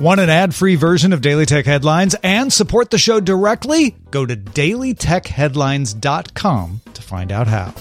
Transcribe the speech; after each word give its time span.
Want 0.00 0.18
an 0.18 0.30
ad 0.30 0.54
free 0.54 0.76
version 0.76 1.12
of 1.12 1.20
Daily 1.20 1.44
Tech 1.44 1.66
Headlines 1.66 2.16
and 2.22 2.50
support 2.50 2.88
the 2.88 2.96
show 2.96 3.20
directly? 3.20 3.96
Go 4.10 4.24
to 4.24 4.34
dailytechheadlines.com 4.34 6.80
to 6.94 7.02
find 7.02 7.30
out 7.30 7.46
how. 7.46 7.74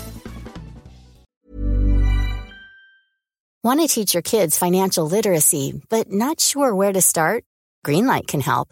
Want 3.63 3.79
to 3.79 3.87
teach 3.87 4.13
your 4.13 4.21
kids 4.21 4.57
financial 4.57 5.07
literacy, 5.07 5.81
but 5.87 6.11
not 6.11 6.41
sure 6.41 6.75
where 6.75 6.91
to 6.91 7.01
start? 7.01 7.45
Greenlight 7.85 8.27
can 8.27 8.41
help. 8.41 8.67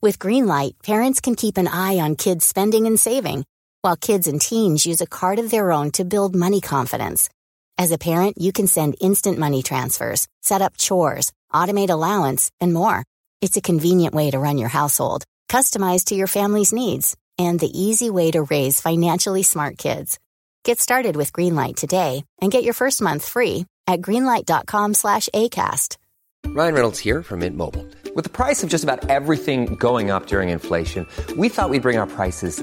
With 0.00 0.20
Greenlight, 0.20 0.80
parents 0.84 1.20
can 1.20 1.34
keep 1.34 1.58
an 1.58 1.66
eye 1.66 1.98
on 1.98 2.14
kids' 2.14 2.46
spending 2.46 2.86
and 2.86 3.00
saving, 3.00 3.44
while 3.80 3.96
kids 3.96 4.28
and 4.28 4.40
teens 4.40 4.86
use 4.86 5.00
a 5.00 5.08
card 5.08 5.40
of 5.40 5.50
their 5.50 5.72
own 5.72 5.90
to 5.92 6.04
build 6.04 6.36
money 6.36 6.60
confidence. 6.60 7.28
As 7.78 7.90
a 7.90 7.96
parent, 7.98 8.36
you 8.38 8.52
can 8.52 8.68
send 8.68 8.94
instant 9.00 9.38
money 9.38 9.64
transfers, 9.64 10.28
set 10.40 10.62
up 10.62 10.76
chores, 10.76 11.32
automate 11.52 11.90
allowance, 11.90 12.50
and 12.60 12.72
more. 12.72 13.04
It's 13.40 13.56
a 13.56 13.62
convenient 13.62 14.14
way 14.14 14.30
to 14.30 14.38
run 14.38 14.58
your 14.58 14.68
household, 14.68 15.24
customized 15.48 16.06
to 16.06 16.14
your 16.14 16.26
family's 16.26 16.72
needs, 16.72 17.16
and 17.38 17.60
the 17.60 17.70
easy 17.78 18.10
way 18.10 18.30
to 18.30 18.42
raise 18.42 18.80
financially 18.80 19.42
smart 19.42 19.78
kids. 19.78 20.18
Get 20.64 20.80
started 20.80 21.16
with 21.16 21.32
Greenlight 21.32 21.76
today 21.76 22.24
and 22.40 22.52
get 22.52 22.64
your 22.64 22.74
first 22.74 23.00
month 23.00 23.26
free 23.26 23.66
at 23.86 24.00
greenlight.com 24.00 24.94
slash 24.94 25.28
ACAST. 25.34 25.96
Ryan 26.46 26.74
Reynolds 26.74 26.98
here 26.98 27.22
from 27.22 27.40
Mint 27.40 27.56
Mobile. 27.56 27.86
With 28.14 28.24
the 28.24 28.30
price 28.30 28.62
of 28.62 28.70
just 28.70 28.84
about 28.84 29.08
everything 29.08 29.74
going 29.76 30.10
up 30.10 30.26
during 30.26 30.50
inflation, 30.50 31.06
we 31.36 31.48
thought 31.48 31.70
we'd 31.70 31.82
bring 31.82 31.98
our 31.98 32.06
prices 32.06 32.62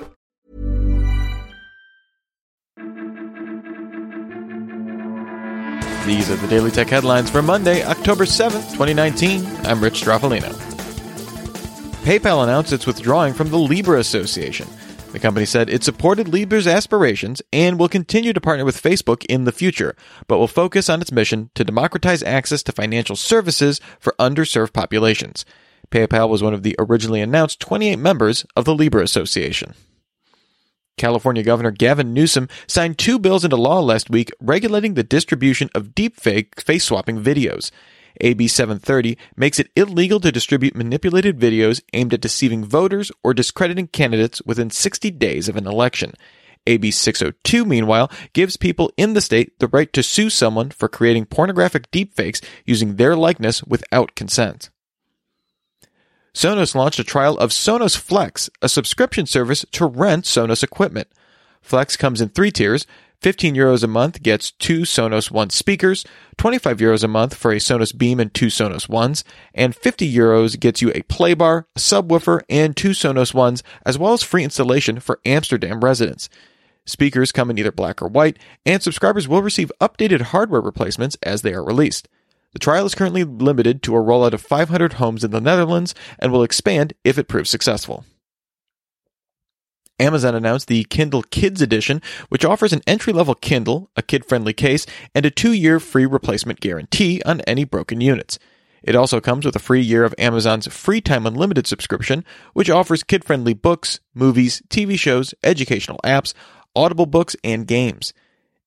These 6.05 6.31
are 6.31 6.35
the 6.35 6.47
Daily 6.47 6.71
Tech 6.71 6.89
headlines 6.89 7.29
for 7.29 7.43
Monday, 7.43 7.83
October 7.83 8.25
7th, 8.25 8.71
2019. 8.71 9.45
I'm 9.67 9.83
Rich 9.83 10.01
Stroffolino. 10.01 10.51
PayPal 12.01 12.43
announced 12.43 12.73
it's 12.73 12.87
withdrawing 12.87 13.35
from 13.35 13.51
the 13.51 13.59
Libra 13.59 13.99
Association. 13.99 14.67
The 15.11 15.19
company 15.19 15.45
said 15.45 15.69
it 15.69 15.83
supported 15.83 16.27
Libra's 16.27 16.65
aspirations 16.65 17.43
and 17.53 17.77
will 17.77 17.87
continue 17.87 18.33
to 18.33 18.41
partner 18.41 18.65
with 18.65 18.81
Facebook 18.81 19.23
in 19.25 19.43
the 19.43 19.51
future, 19.51 19.95
but 20.27 20.39
will 20.39 20.47
focus 20.47 20.89
on 20.89 21.01
its 21.01 21.11
mission 21.11 21.51
to 21.53 21.63
democratize 21.63 22.23
access 22.23 22.63
to 22.63 22.71
financial 22.71 23.15
services 23.15 23.79
for 23.99 24.15
underserved 24.17 24.73
populations. 24.73 25.45
PayPal 25.91 26.29
was 26.29 26.41
one 26.41 26.55
of 26.55 26.63
the 26.63 26.75
originally 26.79 27.21
announced 27.21 27.59
28 27.59 27.97
members 27.97 28.43
of 28.55 28.65
the 28.65 28.73
Libra 28.73 29.03
Association. 29.03 29.75
California 31.01 31.41
Governor 31.41 31.71
Gavin 31.71 32.13
Newsom 32.13 32.47
signed 32.67 32.99
two 32.99 33.17
bills 33.17 33.43
into 33.43 33.55
law 33.55 33.79
last 33.79 34.11
week 34.11 34.29
regulating 34.39 34.93
the 34.93 35.01
distribution 35.01 35.67
of 35.73 35.95
deepfake 35.95 36.61
face 36.61 36.83
swapping 36.83 37.23
videos. 37.23 37.71
AB 38.19 38.47
730 38.47 39.17
makes 39.35 39.57
it 39.57 39.71
illegal 39.75 40.19
to 40.19 40.31
distribute 40.31 40.75
manipulated 40.75 41.39
videos 41.39 41.81
aimed 41.93 42.13
at 42.13 42.21
deceiving 42.21 42.63
voters 42.63 43.11
or 43.23 43.33
discrediting 43.33 43.87
candidates 43.87 44.43
within 44.45 44.69
60 44.69 45.09
days 45.09 45.49
of 45.49 45.55
an 45.55 45.65
election. 45.65 46.13
AB 46.67 46.91
602, 46.91 47.65
meanwhile, 47.65 48.11
gives 48.33 48.55
people 48.55 48.91
in 48.95 49.15
the 49.15 49.21
state 49.21 49.57
the 49.57 49.69
right 49.69 49.91
to 49.93 50.03
sue 50.03 50.29
someone 50.29 50.69
for 50.69 50.87
creating 50.87 51.25
pornographic 51.25 51.89
deepfakes 51.89 52.43
using 52.63 52.97
their 52.97 53.15
likeness 53.15 53.63
without 53.63 54.13
consent. 54.13 54.69
Sonos 56.33 56.75
launched 56.75 56.99
a 56.99 57.03
trial 57.03 57.37
of 57.37 57.49
Sonos 57.49 57.97
Flex, 57.97 58.49
a 58.61 58.69
subscription 58.69 59.25
service 59.25 59.65
to 59.71 59.85
rent 59.85 60.23
Sonos 60.25 60.63
equipment. 60.63 61.09
Flex 61.61 61.97
comes 61.97 62.21
in 62.21 62.29
three 62.29 62.51
tiers. 62.51 62.87
15 63.21 63.53
euros 63.53 63.83
a 63.83 63.87
month 63.87 64.23
gets 64.23 64.49
two 64.49 64.79
Sonos 64.79 65.29
One 65.29 65.51
speakers, 65.51 66.03
25 66.37 66.77
euros 66.77 67.03
a 67.03 67.07
month 67.07 67.35
for 67.35 67.51
a 67.51 67.57
Sonos 67.57 67.95
Beam 67.95 68.19
and 68.19 68.33
two 68.33 68.47
Sonos 68.47 68.89
Ones, 68.89 69.23
and 69.53 69.75
50 69.75 70.11
euros 70.11 70.59
gets 70.59 70.81
you 70.81 70.89
a 70.89 71.03
playbar, 71.03 71.65
a 71.75 71.79
subwoofer, 71.79 72.41
and 72.49 72.75
two 72.75 72.91
Sonos 72.91 73.31
Ones, 73.31 73.61
as 73.85 73.99
well 73.99 74.13
as 74.13 74.23
free 74.23 74.43
installation 74.43 74.99
for 74.99 75.19
Amsterdam 75.23 75.81
residents. 75.83 76.29
Speakers 76.85 77.31
come 77.31 77.51
in 77.51 77.59
either 77.59 77.71
black 77.71 78.01
or 78.01 78.07
white, 78.07 78.39
and 78.65 78.81
subscribers 78.81 79.27
will 79.27 79.43
receive 79.43 79.71
updated 79.79 80.21
hardware 80.21 80.61
replacements 80.61 81.15
as 81.21 81.43
they 81.43 81.53
are 81.53 81.63
released. 81.63 82.07
The 82.53 82.59
trial 82.59 82.85
is 82.85 82.95
currently 82.95 83.23
limited 83.23 83.81
to 83.83 83.95
a 83.95 83.99
rollout 83.99 84.33
of 84.33 84.41
500 84.41 84.93
homes 84.93 85.23
in 85.23 85.31
the 85.31 85.41
Netherlands 85.41 85.95
and 86.19 86.31
will 86.31 86.43
expand 86.43 86.93
if 87.03 87.17
it 87.17 87.27
proves 87.27 87.49
successful. 87.49 88.05
Amazon 89.99 90.33
announced 90.33 90.67
the 90.67 90.83
Kindle 90.85 91.21
Kids 91.21 91.61
Edition, 91.61 92.01
which 92.29 92.43
offers 92.43 92.73
an 92.73 92.81
entry 92.87 93.13
level 93.13 93.35
Kindle, 93.35 93.91
a 93.95 94.01
kid 94.01 94.25
friendly 94.25 94.51
case, 94.51 94.85
and 95.13 95.25
a 95.25 95.31
two 95.31 95.53
year 95.53 95.79
free 95.79 96.07
replacement 96.07 96.59
guarantee 96.59 97.21
on 97.23 97.41
any 97.41 97.63
broken 97.63 98.01
units. 98.01 98.39
It 98.81 98.95
also 98.95 99.21
comes 99.21 99.45
with 99.45 99.55
a 99.55 99.59
free 99.59 99.81
year 99.81 100.03
of 100.03 100.15
Amazon's 100.17 100.65
Free 100.67 101.01
Time 101.01 101.27
Unlimited 101.27 101.67
subscription, 101.67 102.25
which 102.53 102.69
offers 102.69 103.03
kid 103.03 103.23
friendly 103.23 103.53
books, 103.53 103.99
movies, 104.15 104.63
TV 104.69 104.97
shows, 104.97 105.35
educational 105.43 105.99
apps, 106.03 106.33
Audible 106.75 107.05
books, 107.05 107.35
and 107.43 107.67
games. 107.67 108.11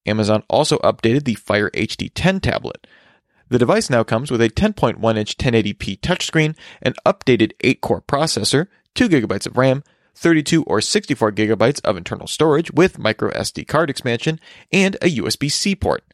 Amazon 0.06 0.44
also 0.48 0.78
updated 0.78 1.24
the 1.24 1.34
Fire 1.34 1.70
HD 1.70 2.10
10 2.14 2.40
tablet. 2.40 2.86
The 3.48 3.58
device 3.58 3.90
now 3.90 4.04
comes 4.04 4.30
with 4.30 4.40
a 4.40 4.48
10.1 4.48 5.16
inch 5.16 5.36
1080p 5.36 6.00
touchscreen, 6.00 6.56
an 6.82 6.94
updated 7.06 7.52
8 7.60 7.80
core 7.80 8.00
processor, 8.00 8.68
2 8.94 9.08
GB 9.08 9.46
of 9.46 9.56
RAM, 9.56 9.84
32 10.14 10.62
or 10.64 10.80
64 10.80 11.32
gigabytes 11.32 11.84
of 11.84 11.96
internal 11.96 12.26
storage 12.26 12.70
with 12.72 12.98
micro 12.98 13.30
SD 13.32 13.66
card 13.66 13.90
expansion, 13.90 14.40
and 14.72 14.96
a 14.96 15.16
USB 15.16 15.50
C 15.50 15.74
port. 15.74 16.04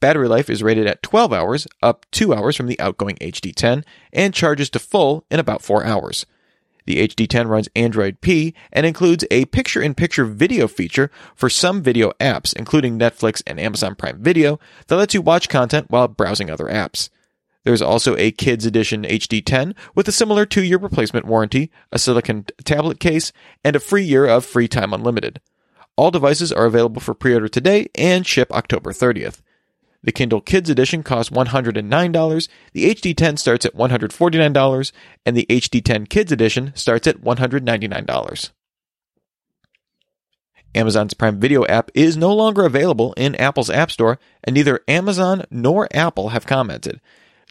Battery 0.00 0.28
life 0.28 0.50
is 0.50 0.62
rated 0.62 0.86
at 0.86 1.02
12 1.02 1.32
hours, 1.32 1.66
up 1.82 2.06
2 2.10 2.34
hours 2.34 2.56
from 2.56 2.66
the 2.66 2.80
outgoing 2.80 3.16
HD10, 3.16 3.84
and 4.12 4.34
charges 4.34 4.70
to 4.70 4.78
full 4.78 5.24
in 5.30 5.38
about 5.38 5.62
4 5.62 5.84
hours. 5.84 6.26
The 6.84 7.06
HD10 7.06 7.48
runs 7.48 7.68
Android 7.76 8.20
P 8.20 8.54
and 8.72 8.84
includes 8.84 9.24
a 9.30 9.44
picture 9.46 9.82
in 9.82 9.94
picture 9.94 10.24
video 10.24 10.68
feature 10.68 11.10
for 11.34 11.48
some 11.48 11.82
video 11.82 12.12
apps, 12.20 12.54
including 12.54 12.98
Netflix 12.98 13.42
and 13.46 13.60
Amazon 13.60 13.94
Prime 13.94 14.22
Video, 14.22 14.58
that 14.86 14.96
lets 14.96 15.14
you 15.14 15.22
watch 15.22 15.48
content 15.48 15.90
while 15.90 16.08
browsing 16.08 16.50
other 16.50 16.66
apps. 16.66 17.08
There's 17.64 17.82
also 17.82 18.16
a 18.16 18.32
Kids 18.32 18.66
Edition 18.66 19.04
HD10 19.04 19.74
with 19.94 20.08
a 20.08 20.12
similar 20.12 20.44
two 20.44 20.64
year 20.64 20.78
replacement 20.78 21.26
warranty, 21.26 21.70
a 21.92 21.98
silicon 21.98 22.46
tablet 22.64 22.98
case, 22.98 23.32
and 23.64 23.76
a 23.76 23.80
free 23.80 24.02
year 24.02 24.26
of 24.26 24.44
Free 24.44 24.68
Time 24.68 24.92
Unlimited. 24.92 25.40
All 25.96 26.10
devices 26.10 26.50
are 26.50 26.64
available 26.64 27.00
for 27.00 27.14
pre 27.14 27.34
order 27.34 27.48
today 27.48 27.88
and 27.94 28.26
ship 28.26 28.50
October 28.52 28.92
30th. 28.92 29.40
The 30.04 30.12
Kindle 30.12 30.40
Kids 30.40 30.68
Edition 30.68 31.02
costs 31.02 31.30
$109, 31.30 32.48
the 32.72 32.94
HD10 32.94 33.38
starts 33.38 33.64
at 33.64 33.74
$149, 33.74 34.92
and 35.24 35.36
the 35.36 35.46
HD10 35.48 36.08
Kids 36.08 36.32
Edition 36.32 36.72
starts 36.74 37.06
at 37.06 37.20
$199. 37.20 38.50
Amazon's 40.74 41.14
Prime 41.14 41.38
Video 41.38 41.64
app 41.66 41.90
is 41.94 42.16
no 42.16 42.34
longer 42.34 42.64
available 42.64 43.12
in 43.12 43.36
Apple's 43.36 43.70
App 43.70 43.90
Store, 43.90 44.18
and 44.42 44.54
neither 44.54 44.80
Amazon 44.88 45.44
nor 45.50 45.86
Apple 45.94 46.30
have 46.30 46.46
commented. 46.46 47.00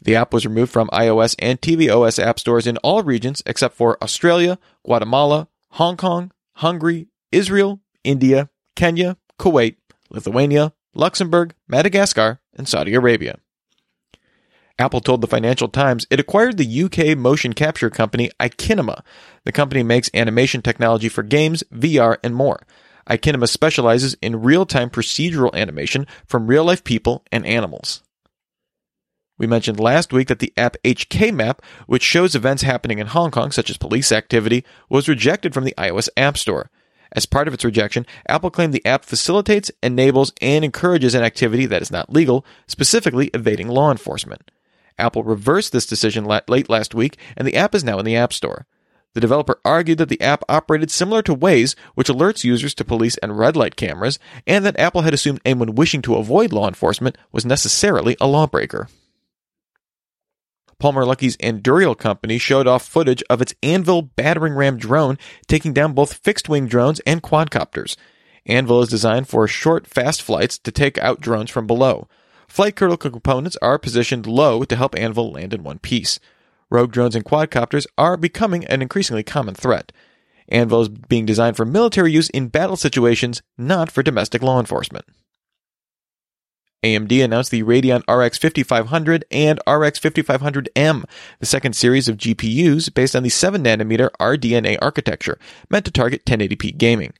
The 0.04 0.16
app 0.16 0.34
was 0.34 0.44
removed 0.44 0.72
from 0.72 0.88
iOS 0.88 1.36
and 1.38 1.60
tvOS 1.60 2.22
app 2.22 2.40
stores 2.40 2.66
in 2.66 2.76
all 2.78 3.02
regions 3.02 3.42
except 3.46 3.76
for 3.76 4.02
Australia, 4.02 4.58
Guatemala, 4.84 5.48
Hong 5.70 5.96
Kong, 5.96 6.32
Hungary, 6.56 7.06
Israel, 7.30 7.80
India, 8.02 8.50
Kenya, 8.74 9.16
Kuwait, 9.38 9.76
Lithuania, 10.10 10.72
Luxembourg, 10.94 11.54
Madagascar, 11.68 12.40
and 12.56 12.68
Saudi 12.68 12.94
Arabia. 12.94 13.38
Apple 14.78 15.00
told 15.00 15.20
the 15.20 15.26
Financial 15.26 15.68
Times 15.68 16.06
it 16.10 16.20
acquired 16.20 16.56
the 16.56 16.82
UK 16.82 17.16
motion 17.16 17.52
capture 17.52 17.90
company 17.90 18.30
Ikinema. 18.40 19.02
The 19.44 19.52
company 19.52 19.82
makes 19.82 20.10
animation 20.14 20.62
technology 20.62 21.08
for 21.08 21.22
games, 21.22 21.62
VR, 21.72 22.16
and 22.24 22.34
more. 22.34 22.66
Ikinema 23.08 23.48
specializes 23.48 24.14
in 24.22 24.42
real 24.42 24.66
time 24.66 24.90
procedural 24.90 25.54
animation 25.54 26.06
from 26.26 26.46
real 26.46 26.64
life 26.64 26.84
people 26.84 27.24
and 27.30 27.46
animals. 27.46 28.02
We 29.38 29.46
mentioned 29.46 29.80
last 29.80 30.12
week 30.12 30.28
that 30.28 30.38
the 30.38 30.52
app 30.56 30.76
HK 30.84 31.34
Map, 31.34 31.62
which 31.86 32.02
shows 32.02 32.34
events 32.34 32.62
happening 32.62 32.98
in 32.98 33.08
Hong 33.08 33.30
Kong, 33.30 33.50
such 33.50 33.70
as 33.70 33.76
police 33.76 34.12
activity, 34.12 34.64
was 34.88 35.08
rejected 35.08 35.52
from 35.52 35.64
the 35.64 35.74
iOS 35.76 36.08
App 36.16 36.38
Store. 36.38 36.70
As 37.14 37.26
part 37.26 37.46
of 37.46 37.54
its 37.54 37.64
rejection, 37.64 38.06
Apple 38.26 38.50
claimed 38.50 38.72
the 38.72 38.84
app 38.86 39.04
facilitates, 39.04 39.70
enables, 39.82 40.32
and 40.40 40.64
encourages 40.64 41.14
an 41.14 41.22
activity 41.22 41.66
that 41.66 41.82
is 41.82 41.90
not 41.90 42.12
legal, 42.12 42.44
specifically 42.66 43.30
evading 43.34 43.68
law 43.68 43.90
enforcement. 43.90 44.50
Apple 44.98 45.22
reversed 45.22 45.72
this 45.72 45.86
decision 45.86 46.24
late 46.24 46.70
last 46.70 46.94
week, 46.94 47.18
and 47.36 47.46
the 47.46 47.56
app 47.56 47.74
is 47.74 47.84
now 47.84 47.98
in 47.98 48.04
the 48.04 48.16
App 48.16 48.32
Store. 48.32 48.66
The 49.14 49.20
developer 49.20 49.60
argued 49.62 49.98
that 49.98 50.08
the 50.08 50.20
app 50.22 50.42
operated 50.48 50.90
similar 50.90 51.20
to 51.22 51.36
Waze, 51.36 51.74
which 51.94 52.08
alerts 52.08 52.44
users 52.44 52.74
to 52.74 52.84
police 52.84 53.18
and 53.18 53.38
red 53.38 53.56
light 53.56 53.76
cameras, 53.76 54.18
and 54.46 54.64
that 54.64 54.78
Apple 54.78 55.02
had 55.02 55.12
assumed 55.12 55.40
anyone 55.44 55.74
wishing 55.74 56.00
to 56.02 56.14
avoid 56.14 56.52
law 56.52 56.66
enforcement 56.66 57.18
was 57.30 57.44
necessarily 57.44 58.16
a 58.20 58.26
lawbreaker. 58.26 58.88
Palmer 60.82 61.04
Luckey's 61.04 61.36
Anduril 61.36 61.96
company 61.96 62.38
showed 62.38 62.66
off 62.66 62.84
footage 62.84 63.22
of 63.30 63.40
its 63.40 63.54
Anvil 63.62 64.02
battering 64.02 64.54
ram 64.54 64.78
drone 64.78 65.16
taking 65.46 65.72
down 65.72 65.92
both 65.92 66.14
fixed 66.14 66.48
wing 66.48 66.66
drones 66.66 66.98
and 67.06 67.22
quadcopters. 67.22 67.94
Anvil 68.46 68.82
is 68.82 68.88
designed 68.88 69.28
for 69.28 69.46
short, 69.46 69.86
fast 69.86 70.20
flights 70.20 70.58
to 70.58 70.72
take 70.72 70.98
out 70.98 71.20
drones 71.20 71.50
from 71.50 71.68
below. 71.68 72.08
Flight 72.48 72.74
critical 72.74 73.12
components 73.12 73.56
are 73.62 73.78
positioned 73.78 74.26
low 74.26 74.64
to 74.64 74.74
help 74.74 74.98
Anvil 74.98 75.30
land 75.30 75.54
in 75.54 75.62
one 75.62 75.78
piece. 75.78 76.18
Rogue 76.68 76.90
drones 76.90 77.14
and 77.14 77.24
quadcopters 77.24 77.86
are 77.96 78.16
becoming 78.16 78.64
an 78.64 78.82
increasingly 78.82 79.22
common 79.22 79.54
threat. 79.54 79.92
Anvil 80.48 80.80
is 80.80 80.88
being 80.88 81.24
designed 81.24 81.56
for 81.56 81.64
military 81.64 82.10
use 82.10 82.28
in 82.30 82.48
battle 82.48 82.76
situations, 82.76 83.40
not 83.56 83.88
for 83.88 84.02
domestic 84.02 84.42
law 84.42 84.58
enforcement. 84.58 85.04
AMD 86.82 87.24
announced 87.24 87.52
the 87.52 87.62
Radeon 87.62 88.02
RX 88.08 88.38
5500 88.38 89.24
and 89.30 89.60
RX 89.68 90.00
5500M, 90.00 91.04
the 91.38 91.46
second 91.46 91.74
series 91.74 92.08
of 92.08 92.16
GPUs 92.16 92.92
based 92.92 93.14
on 93.14 93.22
the 93.22 93.28
7 93.28 93.62
nanometer 93.62 94.10
RDNA 94.18 94.78
architecture, 94.82 95.38
meant 95.70 95.84
to 95.84 95.92
target 95.92 96.24
1080p 96.24 96.76
gaming. 96.76 97.12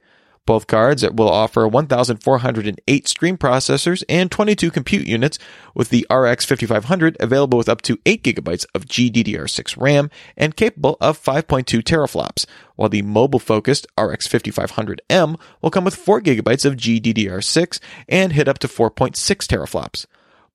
Both 0.44 0.66
cards 0.66 1.08
will 1.08 1.30
offer 1.30 1.68
1,408 1.68 3.08
stream 3.08 3.38
processors 3.38 4.02
and 4.08 4.28
22 4.28 4.72
compute 4.72 5.06
units, 5.06 5.38
with 5.72 5.90
the 5.90 6.04
RX 6.10 6.44
5500 6.44 7.16
available 7.20 7.58
with 7.58 7.68
up 7.68 7.80
to 7.82 7.98
8 8.04 8.24
GB 8.24 8.66
of 8.74 8.86
GDDR6 8.86 9.80
RAM 9.80 10.10
and 10.36 10.56
capable 10.56 10.96
of 11.00 11.22
5.2 11.22 11.82
teraflops, 11.82 12.44
while 12.74 12.88
the 12.88 13.02
mobile 13.02 13.38
focused 13.38 13.86
RX 13.96 14.26
5500M 14.26 15.38
will 15.60 15.70
come 15.70 15.84
with 15.84 15.94
4 15.94 16.20
GB 16.20 16.64
of 16.64 16.76
GDDR6 16.76 17.78
and 18.08 18.32
hit 18.32 18.48
up 18.48 18.58
to 18.58 18.68
4.6 18.68 19.14
teraflops. 19.14 20.06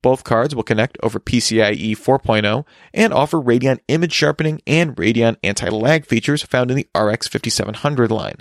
Both 0.01 0.25
cards 0.25 0.54
will 0.54 0.63
connect 0.63 0.98
over 1.01 1.19
PCIe 1.19 1.98
4.0 1.98 2.66
and 2.94 3.13
offer 3.13 3.38
Radeon 3.38 3.80
image 3.88 4.13
sharpening 4.13 4.62
and 4.68 4.95
Radeon 4.98 5.38
anti 5.44 5.69
lag 5.69 6.06
features 6.06 6.44
found 6.44 6.72
in 6.72 6.78
the 6.78 6.88
RX 6.94 7.30
5700 7.30 8.12
line. 8.12 8.38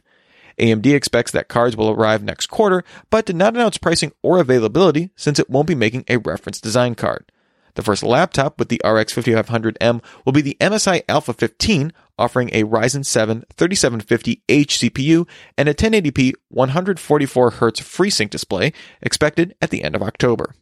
AMD 0.58 0.86
expects 0.86 1.32
that 1.32 1.48
cards 1.48 1.76
will 1.76 1.90
arrive 1.90 2.22
next 2.22 2.46
quarter, 2.46 2.84
but 3.10 3.26
did 3.26 3.36
not 3.36 3.54
announce 3.54 3.78
pricing 3.78 4.12
or 4.22 4.40
availability 4.40 5.10
since 5.16 5.38
it 5.38 5.50
won't 5.50 5.68
be 5.68 5.74
making 5.74 6.04
a 6.08 6.18
reference 6.18 6.60
design 6.60 6.94
card. 6.94 7.30
The 7.74 7.82
first 7.82 8.02
laptop 8.02 8.58
with 8.58 8.70
the 8.70 8.80
RX 8.84 9.14
5500M 9.14 10.02
will 10.24 10.32
be 10.32 10.40
the 10.40 10.56
MSI 10.60 11.02
Alpha 11.08 11.34
15, 11.34 11.92
offering 12.18 12.48
a 12.52 12.64
Ryzen 12.64 13.04
7 13.04 13.44
3750H 13.54 14.40
CPU 14.48 15.28
and 15.58 15.68
a 15.68 15.74
1080p 15.74 16.32
144Hz 16.54 17.82
FreeSync 17.82 18.30
display, 18.30 18.72
expected 19.02 19.54
at 19.60 19.68
the 19.68 19.84
end 19.84 19.94
of 19.94 20.02
October. 20.02 20.54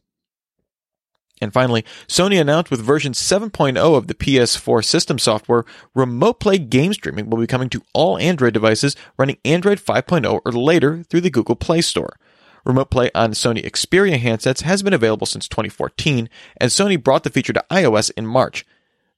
And 1.40 1.52
finally, 1.52 1.84
Sony 2.06 2.40
announced 2.40 2.70
with 2.70 2.80
version 2.80 3.12
7.0 3.12 3.76
of 3.96 4.06
the 4.06 4.14
PS4 4.14 4.84
system 4.84 5.18
software, 5.18 5.64
Remote 5.94 6.40
Play 6.40 6.58
game 6.58 6.92
streaming 6.94 7.28
will 7.28 7.38
be 7.38 7.46
coming 7.46 7.68
to 7.70 7.82
all 7.92 8.18
Android 8.18 8.54
devices 8.54 8.96
running 9.18 9.38
Android 9.44 9.78
5.0 9.78 10.40
or 10.44 10.52
later 10.52 11.02
through 11.02 11.22
the 11.22 11.30
Google 11.30 11.56
Play 11.56 11.80
Store. 11.80 12.16
Remote 12.64 12.90
Play 12.90 13.10
on 13.14 13.32
Sony 13.32 13.64
Xperia 13.64 14.18
handsets 14.18 14.62
has 14.62 14.82
been 14.82 14.94
available 14.94 15.26
since 15.26 15.48
2014, 15.48 16.30
and 16.56 16.70
Sony 16.70 17.02
brought 17.02 17.24
the 17.24 17.30
feature 17.30 17.52
to 17.52 17.64
iOS 17.70 18.10
in 18.16 18.26
March. 18.26 18.64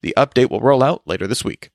The 0.03 0.15
update 0.17 0.51
will 0.51 0.61
roll 0.61 0.83
out 0.83 1.03
later 1.07 1.27
this 1.27 1.45
week. 1.45 1.71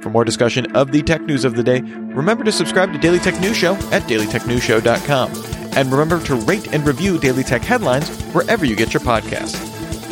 For 0.00 0.10
more 0.10 0.24
discussion 0.24 0.74
of 0.74 0.90
the 0.90 1.02
tech 1.02 1.22
news 1.22 1.44
of 1.44 1.54
the 1.54 1.62
day, 1.62 1.80
remember 1.80 2.42
to 2.42 2.52
subscribe 2.52 2.92
to 2.92 2.98
Daily 2.98 3.20
Tech 3.20 3.38
News 3.40 3.56
Show 3.56 3.74
at 3.92 4.02
dailytechnewsshow.com. 4.02 5.61
And 5.76 5.90
remember 5.90 6.22
to 6.26 6.36
rate 6.36 6.72
and 6.74 6.86
review 6.86 7.18
Daily 7.18 7.42
Tech 7.42 7.62
headlines 7.62 8.08
wherever 8.34 8.64
you 8.64 8.76
get 8.76 8.92
your 8.92 9.02
podcasts. 9.02 9.56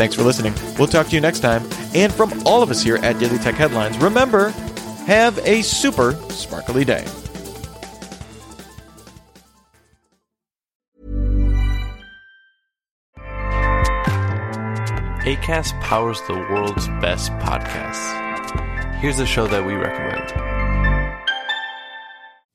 Thanks 0.00 0.14
for 0.14 0.22
listening. 0.22 0.54
We'll 0.78 0.88
talk 0.88 1.08
to 1.08 1.14
you 1.14 1.20
next 1.20 1.40
time. 1.40 1.62
And 1.94 2.12
from 2.12 2.32
all 2.46 2.62
of 2.62 2.70
us 2.70 2.82
here 2.82 2.96
at 2.96 3.18
Daily 3.18 3.38
Tech 3.38 3.54
Headlines, 3.54 3.98
remember, 3.98 4.48
have 5.06 5.38
a 5.46 5.60
super 5.60 6.14
sparkly 6.30 6.84
day. 6.84 7.04
ACAST 15.26 15.78
powers 15.82 16.20
the 16.22 16.34
world's 16.34 16.88
best 17.02 17.30
podcasts. 17.32 18.96
Here's 19.00 19.18
a 19.20 19.26
show 19.26 19.46
that 19.48 19.64
we 19.64 19.74
recommend. 19.74 20.80